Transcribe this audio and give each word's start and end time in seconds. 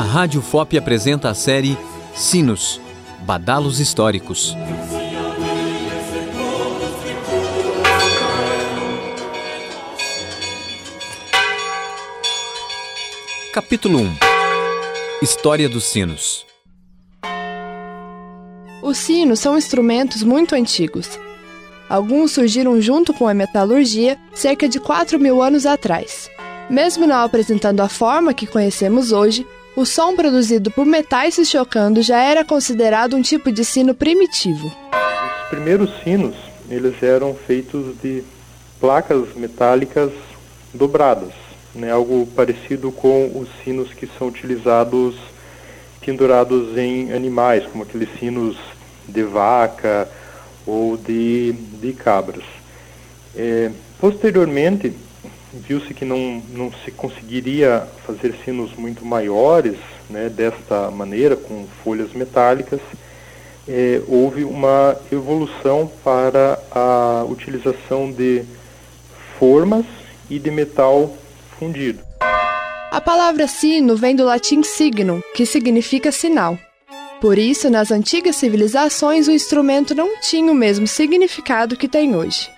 A 0.00 0.02
Rádio 0.02 0.40
FOP 0.40 0.78
apresenta 0.78 1.28
a 1.28 1.34
série 1.34 1.76
Sinos 2.14 2.80
Badalos 3.20 3.80
Históricos. 3.80 4.56
Capítulo 13.52 13.98
1 13.98 14.14
História 15.20 15.68
dos 15.68 15.84
sinos 15.84 16.46
Os 18.82 18.96
sinos 18.96 19.38
são 19.38 19.58
instrumentos 19.58 20.22
muito 20.22 20.54
antigos. 20.54 21.10
Alguns 21.90 22.32
surgiram 22.32 22.80
junto 22.80 23.12
com 23.12 23.28
a 23.28 23.34
metalurgia 23.34 24.18
cerca 24.32 24.66
de 24.66 24.80
4 24.80 25.20
mil 25.20 25.42
anos 25.42 25.66
atrás. 25.66 26.30
Mesmo 26.70 27.06
não 27.06 27.22
apresentando 27.22 27.80
a 27.80 27.88
forma 27.90 28.32
que 28.32 28.46
conhecemos 28.46 29.12
hoje, 29.12 29.46
o 29.76 29.84
som 29.84 30.16
produzido 30.16 30.70
por 30.70 30.84
metais 30.84 31.34
se 31.34 31.44
chocando 31.44 32.02
já 32.02 32.20
era 32.22 32.44
considerado 32.44 33.16
um 33.16 33.22
tipo 33.22 33.52
de 33.52 33.64
sino 33.64 33.94
primitivo. 33.94 34.72
Os 35.42 35.48
primeiros 35.48 35.90
sinos, 36.02 36.34
eles 36.68 37.02
eram 37.02 37.34
feitos 37.34 37.96
de 38.00 38.22
placas 38.80 39.34
metálicas 39.34 40.10
dobradas, 40.72 41.32
né, 41.74 41.90
algo 41.90 42.26
parecido 42.34 42.90
com 42.90 43.30
os 43.34 43.48
sinos 43.64 43.92
que 43.92 44.08
são 44.18 44.28
utilizados 44.28 45.16
pendurados 46.10 46.76
em 46.76 47.12
animais, 47.12 47.64
como 47.66 47.84
aqueles 47.84 48.08
sinos 48.18 48.56
de 49.06 49.22
vaca 49.22 50.08
ou 50.66 50.96
de, 50.96 51.52
de 51.52 51.92
cabras. 51.92 52.44
É, 53.36 53.70
posteriormente, 54.00 54.92
viu-se 55.52 55.92
que 55.92 56.04
não, 56.04 56.42
não 56.50 56.72
se 56.84 56.90
conseguiria 56.90 57.86
fazer 58.06 58.34
sinos 58.44 58.74
muito 58.76 59.04
maiores 59.04 59.76
né, 60.08 60.28
desta 60.28 60.90
maneira, 60.90 61.36
com 61.36 61.66
folhas 61.82 62.12
metálicas. 62.12 62.80
É, 63.68 64.00
houve 64.08 64.44
uma 64.44 64.96
evolução 65.12 65.90
para 66.02 66.58
a 66.70 67.24
utilização 67.28 68.10
de 68.10 68.42
formas 69.38 69.84
e 70.28 70.38
de 70.38 70.50
metal 70.50 71.14
fundido. 71.58 72.00
A 72.90 73.00
palavra 73.00 73.46
sino 73.46 73.96
vem 73.96 74.16
do 74.16 74.24
latim 74.24 74.62
signum, 74.62 75.20
que 75.34 75.46
significa 75.46 76.10
sinal. 76.10 76.58
Por 77.20 77.38
isso, 77.38 77.68
nas 77.68 77.90
antigas 77.90 78.36
civilizações, 78.36 79.28
o 79.28 79.32
instrumento 79.32 79.94
não 79.94 80.20
tinha 80.20 80.50
o 80.50 80.54
mesmo 80.54 80.86
significado 80.86 81.76
que 81.76 81.86
tem 81.86 82.16
hoje. 82.16 82.50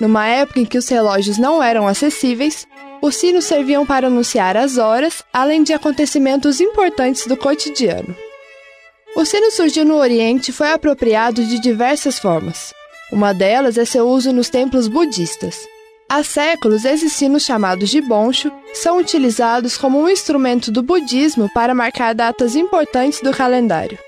Numa 0.00 0.26
época 0.26 0.60
em 0.60 0.64
que 0.64 0.76
os 0.76 0.88
relógios 0.88 1.38
não 1.38 1.62
eram 1.62 1.86
acessíveis, 1.86 2.66
os 3.00 3.16
sinos 3.16 3.44
serviam 3.44 3.86
para 3.86 4.06
anunciar 4.06 4.56
as 4.56 4.78
horas, 4.78 5.22
além 5.32 5.62
de 5.62 5.72
acontecimentos 5.72 6.60
importantes 6.60 7.26
do 7.26 7.36
cotidiano. 7.36 8.14
O 9.14 9.24
sino 9.24 9.50
surgiu 9.50 9.84
no 9.84 9.96
Oriente 9.96 10.50
e 10.50 10.54
foi 10.54 10.70
apropriado 10.70 11.42
de 11.44 11.58
diversas 11.58 12.18
formas. 12.18 12.74
Uma 13.10 13.32
delas 13.32 13.78
é 13.78 13.84
seu 13.84 14.06
uso 14.06 14.32
nos 14.32 14.50
templos 14.50 14.88
budistas. 14.88 15.66
Há 16.08 16.22
séculos, 16.22 16.84
esses 16.84 17.12
sinos 17.12 17.42
chamados 17.42 17.88
de 17.88 18.00
boncho 18.00 18.52
são 18.74 18.98
utilizados 18.98 19.76
como 19.76 19.98
um 19.98 20.08
instrumento 20.08 20.70
do 20.70 20.82
budismo 20.82 21.50
para 21.54 21.74
marcar 21.74 22.14
datas 22.14 22.54
importantes 22.54 23.20
do 23.20 23.32
calendário. 23.32 23.98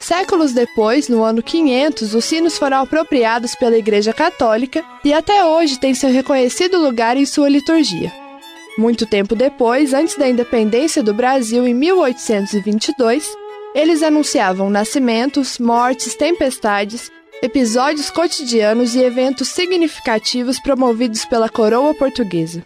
Séculos 0.00 0.52
depois, 0.52 1.08
no 1.08 1.22
ano 1.24 1.42
500, 1.42 2.14
os 2.14 2.24
sinos 2.24 2.56
foram 2.56 2.82
apropriados 2.82 3.54
pela 3.54 3.76
Igreja 3.76 4.12
Católica 4.12 4.84
e 5.04 5.12
até 5.12 5.44
hoje 5.44 5.78
têm 5.78 5.92
seu 5.92 6.10
reconhecido 6.10 6.78
lugar 6.78 7.16
em 7.16 7.26
sua 7.26 7.48
liturgia. 7.48 8.12
Muito 8.78 9.04
tempo 9.06 9.34
depois, 9.34 9.92
antes 9.92 10.16
da 10.16 10.28
independência 10.28 11.02
do 11.02 11.12
Brasil 11.12 11.66
em 11.66 11.74
1822, 11.74 13.28
eles 13.74 14.02
anunciavam 14.02 14.70
nascimentos, 14.70 15.58
mortes, 15.58 16.14
tempestades, 16.14 17.10
episódios 17.42 18.08
cotidianos 18.08 18.94
e 18.94 19.02
eventos 19.02 19.48
significativos 19.48 20.60
promovidos 20.60 21.24
pela 21.24 21.48
coroa 21.48 21.92
portuguesa. 21.92 22.64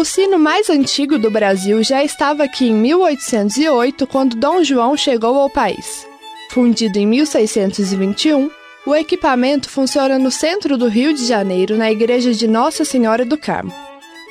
O 0.00 0.04
sino 0.04 0.38
mais 0.38 0.70
antigo 0.70 1.18
do 1.18 1.30
Brasil 1.30 1.82
já 1.82 2.02
estava 2.02 2.44
aqui 2.44 2.70
em 2.70 2.74
1808, 2.74 4.06
quando 4.06 4.34
Dom 4.34 4.64
João 4.64 4.96
chegou 4.96 5.38
ao 5.38 5.50
país. 5.50 6.06
Fundido 6.52 6.98
em 6.98 7.06
1621, 7.06 8.50
o 8.86 8.94
equipamento 8.94 9.68
funciona 9.68 10.18
no 10.18 10.30
centro 10.30 10.78
do 10.78 10.88
Rio 10.88 11.12
de 11.12 11.26
Janeiro, 11.26 11.76
na 11.76 11.92
igreja 11.92 12.32
de 12.32 12.48
Nossa 12.48 12.82
Senhora 12.82 13.26
do 13.26 13.36
Carmo. 13.36 13.74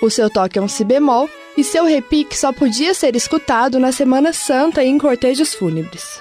O 0.02 0.10
seu 0.10 0.28
toque 0.28 0.58
é 0.58 0.62
um 0.62 0.68
si 0.68 0.84
bemol 0.84 1.30
e 1.56 1.64
seu 1.64 1.86
repique 1.86 2.36
só 2.36 2.52
podia 2.52 2.96
ser 2.96 3.16
escutado 3.16 3.80
na 3.80 3.92
Semana 3.92 4.34
Santa 4.34 4.84
e 4.84 4.88
em 4.88 4.98
cortejos 4.98 5.54
fúnebres. 5.54 6.20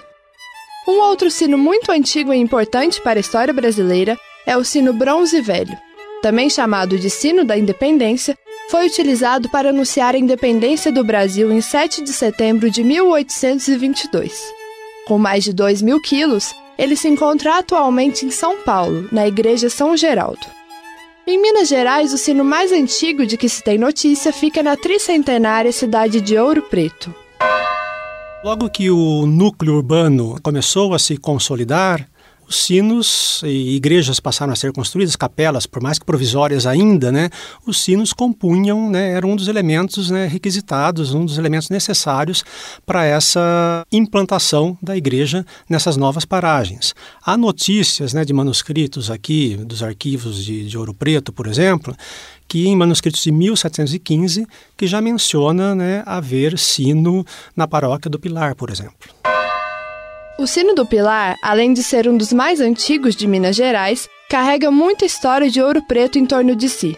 Um 0.87 1.01
outro 1.01 1.31
sino 1.31 1.57
muito 1.57 1.91
antigo 1.91 2.35
e 2.35 2.37
importante 2.37 3.01
para 3.01 3.19
a 3.19 3.21
história 3.23 3.55
brasileira 3.55 4.15
é 4.47 4.59
o 4.59 4.63
sino 4.63 4.93
bronze 4.93 5.41
velho. 5.41 5.75
Também 6.21 6.51
chamado 6.51 6.99
de 6.99 7.09
sino 7.09 7.47
da 7.47 7.57
independência, 7.57 8.37
foi 8.69 8.87
utilizado 8.87 9.49
para 9.49 9.71
anunciar 9.71 10.15
a 10.15 10.19
independência 10.19 10.93
do 10.93 11.03
Brasil 11.03 11.51
em 11.51 11.61
7 11.61 12.03
de 12.05 12.13
setembro 12.13 12.71
de 12.71 12.85
1822. 12.85 14.33
Com 15.07 15.19
mais 15.19 15.43
de 15.43 15.53
2 15.55 15.81
mil 15.81 16.01
quilos, 16.01 16.55
ele 16.77 16.95
se 16.95 17.09
encontra 17.09 17.59
atualmente 17.59 18.27
em 18.27 18.31
São 18.31 18.59
Paulo, 18.59 19.09
na 19.11 19.27
Igreja 19.27 19.71
São 19.71 19.97
Geraldo. 19.97 20.47
Em 21.27 21.41
Minas 21.41 21.69
Gerais, 21.69 22.13
o 22.13 22.19
sino 22.19 22.45
mais 22.45 22.71
antigo 22.71 23.27
de 23.27 23.37
que 23.37 23.49
se 23.49 23.63
tem 23.63 23.79
notícia 23.79 24.33
fica 24.33 24.63
na 24.63 24.77
tricentenária 24.77 25.73
cidade 25.73 26.21
de 26.21 26.39
Ouro 26.39 26.63
Preto. 26.63 27.15
Logo 28.45 28.71
que 28.71 28.91
o 28.91 29.27
núcleo 29.27 29.75
urbano 29.75 30.39
começou 30.43 30.95
a 30.95 30.99
se 30.99 31.17
consolidar, 31.17 32.09
os 32.49 32.65
sinos 32.65 33.43
e 33.45 33.77
igrejas 33.77 34.19
passaram 34.19 34.53
a 34.53 34.57
ser 34.57 34.73
construídas, 34.73 35.15
capelas, 35.15 35.67
por 35.67 35.83
mais 35.83 35.99
que 35.99 36.07
provisórias 36.07 36.67
ainda, 36.67 37.13
né, 37.13 37.29
os 37.67 37.83
sinos 37.83 38.13
compunham, 38.13 38.91
né, 38.91 39.13
eram 39.13 39.33
um 39.33 39.37
dos 39.37 39.49
elementos 39.49 40.11
né, 40.11 40.27
requisitados, 40.27 41.13
um 41.13 41.27
dos 41.27 41.37
elementos 41.37 41.69
necessários 41.69 42.43
para 42.87 43.05
essa 43.05 43.85
implantação 43.93 44.79
da 44.83 44.97
igreja 44.97 45.45
nessas 45.69 45.97
novas 45.97 46.25
paragens. 46.25 46.95
Há 47.23 47.37
notícias 47.37 48.15
né, 48.15 48.25
de 48.25 48.33
manuscritos 48.33 49.11
aqui, 49.11 49.57
dos 49.57 49.83
arquivos 49.83 50.43
de, 50.43 50.67
de 50.67 50.79
Ouro 50.79 50.95
Preto, 50.95 51.33
por 51.33 51.47
exemplo, 51.47 51.95
que 52.47 52.67
em 52.67 52.75
manuscritos 52.75 53.23
de 53.23 53.31
1715, 53.31 54.47
que 54.75 54.87
já 54.87 55.03
menciona 55.03 55.75
né, 55.75 56.03
haver 56.07 56.59
sino 56.59 57.27
na 57.55 57.69
paróquia 57.69 58.11
do 58.11 58.19
Pilar, 58.19 58.55
por 58.55 58.71
exemplo. 58.71 58.97
O 60.39 60.47
sino 60.47 60.73
do 60.73 60.87
Pilar, 60.87 61.37
além 61.43 61.73
de 61.73 61.83
ser 61.83 62.09
um 62.09 62.17
dos 62.17 62.33
mais 62.33 62.61
antigos 62.61 63.17
de 63.17 63.27
Minas 63.27 63.57
Gerais, 63.57 64.09
carrega 64.31 64.71
muita 64.71 65.05
história 65.05 65.51
de 65.51 65.61
ouro 65.61 65.83
preto 65.83 66.17
em 66.17 66.25
torno 66.25 66.55
de 66.55 66.69
si. 66.69 66.97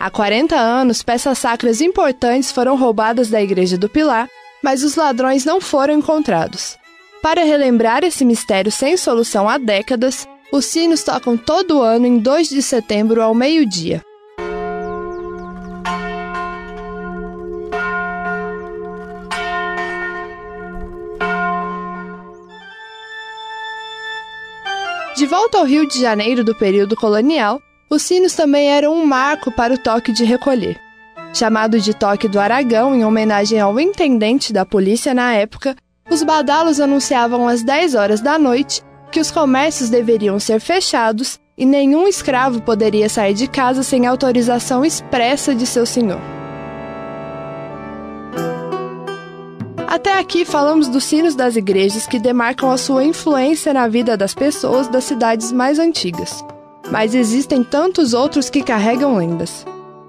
Há 0.00 0.08
40 0.08 0.56
anos, 0.56 1.02
peças 1.02 1.36
sacras 1.38 1.82
importantes 1.82 2.50
foram 2.50 2.78
roubadas 2.78 3.28
da 3.28 3.42
igreja 3.42 3.76
do 3.76 3.90
Pilar, 3.90 4.26
mas 4.62 4.82
os 4.82 4.96
ladrões 4.96 5.44
não 5.44 5.60
foram 5.60 5.98
encontrados. 5.98 6.78
Para 7.20 7.44
relembrar 7.44 8.04
esse 8.04 8.24
mistério 8.24 8.72
sem 8.72 8.96
solução 8.96 9.46
há 9.46 9.58
décadas, 9.58 10.26
os 10.50 10.64
sinos 10.64 11.02
tocam 11.02 11.36
todo 11.36 11.82
ano 11.82 12.06
em 12.06 12.18
2 12.18 12.48
de 12.48 12.62
setembro 12.62 13.20
ao 13.20 13.34
meio-dia. 13.34 14.02
De 25.18 25.26
volta 25.26 25.58
ao 25.58 25.64
Rio 25.64 25.84
de 25.84 26.00
Janeiro 26.00 26.44
do 26.44 26.54
período 26.54 26.94
colonial, 26.94 27.60
os 27.90 28.02
sinos 28.02 28.34
também 28.34 28.70
eram 28.70 28.94
um 28.94 29.04
marco 29.04 29.50
para 29.50 29.74
o 29.74 29.76
toque 29.76 30.12
de 30.12 30.22
recolher. 30.22 30.78
Chamado 31.34 31.80
de 31.80 31.92
Toque 31.92 32.28
do 32.28 32.38
Aragão 32.38 32.94
em 32.94 33.04
homenagem 33.04 33.58
ao 33.58 33.80
intendente 33.80 34.52
da 34.52 34.64
polícia 34.64 35.12
na 35.12 35.34
época, 35.34 35.74
os 36.08 36.22
badalos 36.22 36.78
anunciavam 36.78 37.48
às 37.48 37.64
10 37.64 37.96
horas 37.96 38.20
da 38.20 38.38
noite 38.38 38.80
que 39.10 39.18
os 39.18 39.32
comércios 39.32 39.90
deveriam 39.90 40.38
ser 40.38 40.60
fechados 40.60 41.40
e 41.56 41.66
nenhum 41.66 42.06
escravo 42.06 42.62
poderia 42.62 43.08
sair 43.08 43.34
de 43.34 43.48
casa 43.48 43.82
sem 43.82 44.06
autorização 44.06 44.84
expressa 44.84 45.52
de 45.52 45.66
seu 45.66 45.84
senhor. 45.84 46.37
Até 49.88 50.18
aqui 50.18 50.44
falamos 50.44 50.86
dos 50.86 51.04
sinos 51.04 51.34
das 51.34 51.56
igrejas 51.56 52.06
que 52.06 52.18
demarcam 52.18 52.70
a 52.70 52.76
sua 52.76 53.02
influência 53.04 53.72
na 53.72 53.88
vida 53.88 54.18
das 54.18 54.34
pessoas 54.34 54.86
das 54.86 55.04
cidades 55.04 55.50
mais 55.50 55.78
antigas. 55.78 56.44
Mas 56.90 57.14
existem 57.14 57.64
tantos 57.64 58.12
outros 58.12 58.50
que 58.50 58.62
carregam 58.62 59.16
lendas. 59.16 59.64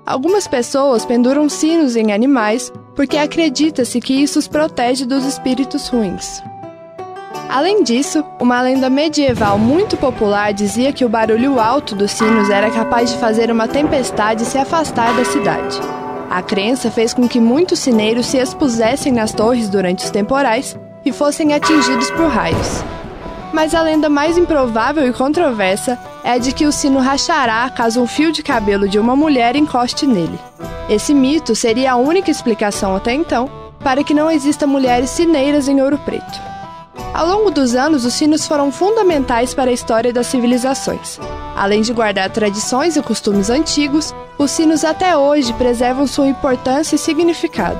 Algumas 0.05 0.49
pessoas 0.49 1.05
penduram 1.05 1.47
sinos 1.47 1.95
em 1.95 2.11
animais 2.11 2.73
porque 2.93 3.15
acredita-se 3.15 4.01
que 4.01 4.21
isso 4.21 4.37
os 4.37 4.49
protege 4.49 5.05
dos 5.05 5.23
espíritos 5.23 5.87
ruins. 5.87 6.43
Além 7.47 7.81
disso, 7.81 8.21
uma 8.37 8.61
lenda 8.61 8.89
medieval 8.89 9.57
muito 9.57 9.95
popular 9.95 10.51
dizia 10.51 10.91
que 10.91 11.05
o 11.05 11.09
barulho 11.09 11.57
alto 11.57 11.95
dos 11.95 12.11
sinos 12.11 12.49
era 12.49 12.69
capaz 12.69 13.13
de 13.13 13.17
fazer 13.17 13.49
uma 13.49 13.65
tempestade 13.65 14.43
se 14.43 14.57
afastar 14.57 15.15
da 15.15 15.23
cidade. 15.23 15.98
A 16.29 16.43
crença 16.43 16.91
fez 16.91 17.11
com 17.11 17.27
que 17.27 17.39
muitos 17.39 17.79
sineiros 17.79 18.27
se 18.27 18.37
expusessem 18.37 19.11
nas 19.11 19.33
torres 19.33 19.67
durante 19.67 20.05
os 20.05 20.11
temporais 20.11 20.77
e 21.03 21.11
fossem 21.11 21.53
atingidos 21.53 22.11
por 22.11 22.27
raios. 22.27 22.83
Mas 23.51 23.73
a 23.73 23.81
lenda 23.81 24.09
mais 24.09 24.37
improvável 24.37 25.07
e 25.07 25.11
controversa 25.11 25.97
é 26.23 26.31
a 26.31 26.37
de 26.37 26.51
que 26.51 26.67
o 26.67 26.71
sino 26.71 26.99
rachará 26.99 27.67
caso 27.71 27.99
um 27.99 28.05
fio 28.05 28.31
de 28.31 28.43
cabelo 28.43 28.87
de 28.87 28.99
uma 28.99 29.15
mulher 29.15 29.55
encoste 29.55 30.05
nele. 30.05 30.39
Esse 30.87 31.15
mito 31.15 31.55
seria 31.55 31.93
a 31.93 31.95
única 31.95 32.29
explicação 32.29 32.95
até 32.95 33.11
então 33.11 33.49
para 33.79 34.03
que 34.03 34.13
não 34.13 34.29
exista 34.29 34.67
mulheres 34.67 35.09
sineiras 35.09 35.67
em 35.67 35.81
Ouro 35.81 35.97
Preto. 35.97 36.58
Ao 37.13 37.27
longo 37.27 37.51
dos 37.51 37.75
anos, 37.75 38.05
os 38.05 38.13
sinos 38.13 38.47
foram 38.47 38.71
fundamentais 38.71 39.53
para 39.53 39.71
a 39.71 39.73
história 39.73 40.13
das 40.13 40.27
civilizações. 40.27 41.19
Além 41.55 41.81
de 41.81 41.91
guardar 41.91 42.29
tradições 42.29 42.95
e 42.95 43.01
costumes 43.01 43.49
antigos, 43.49 44.13
os 44.37 44.51
sinos 44.51 44.85
até 44.85 45.17
hoje 45.17 45.51
preservam 45.53 46.07
sua 46.07 46.27
importância 46.27 46.95
e 46.95 46.99
significado. 46.99 47.79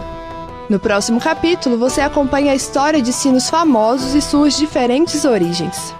No 0.67 0.79
próximo 0.79 1.19
capítulo, 1.19 1.77
você 1.77 2.01
acompanha 2.01 2.51
a 2.51 2.55
história 2.55 3.01
de 3.01 3.13
sinos 3.13 3.49
famosos 3.49 4.13
e 4.13 4.21
suas 4.21 4.55
diferentes 4.57 5.25
origens. 5.25 5.95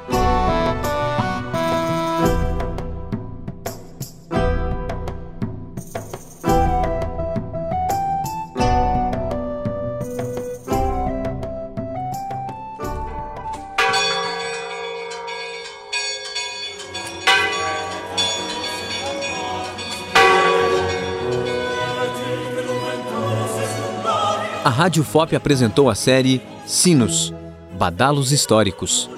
A 24.69 24.71
Rádio 24.71 25.04
FOP 25.04 25.36
apresentou 25.36 25.89
a 25.89 25.95
série 25.95 26.39
Sinos 26.63 27.33
Badalos 27.75 28.31
Históricos. 28.31 29.10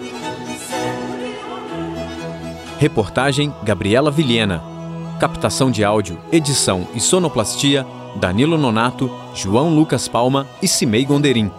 Reportagem 2.80 3.53
Gabriela 3.62 4.09
Vilhena. 4.09 4.63
Captação 5.19 5.69
de 5.69 5.83
áudio, 5.83 6.18
edição 6.31 6.88
e 6.95 7.01
sonoplastia 7.01 7.86
Danilo 8.15 8.57
Nonato, 8.57 9.12
João 9.36 9.75
Lucas 9.75 10.07
Palma 10.07 10.48
e 10.62 10.69
Cimei 10.69 11.03
Gonderim. 11.03 11.51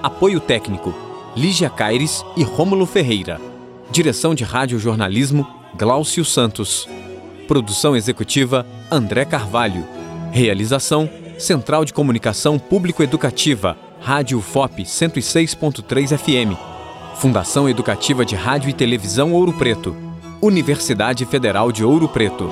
Apoio 0.00 0.38
técnico 0.38 0.94
Lígia 1.34 1.68
Caires 1.68 2.24
e 2.36 2.44
Rômulo 2.44 2.86
Ferreira. 2.86 3.40
Direção 3.90 4.32
de 4.32 4.44
Rádio 4.44 4.78
Jornalismo 4.78 5.44
Glaucio 5.76 6.24
Santos. 6.24 6.88
Produção 7.48 7.96
executiva 7.96 8.64
André 8.92 9.24
Carvalho. 9.24 9.84
Realização 10.30 11.10
Central 11.38 11.84
de 11.84 11.92
Comunicação 11.92 12.58
Público-Educativa, 12.58 13.76
Rádio 14.00 14.40
FOP 14.40 14.82
106.3 14.84 16.16
FM. 16.16 16.56
Fundação 17.16 17.68
Educativa 17.68 18.24
de 18.24 18.34
Rádio 18.34 18.70
e 18.70 18.72
Televisão 18.72 19.32
Ouro 19.32 19.52
Preto. 19.52 19.96
Universidade 20.40 21.24
Federal 21.24 21.72
de 21.72 21.84
Ouro 21.84 22.08
Preto. 22.08 22.48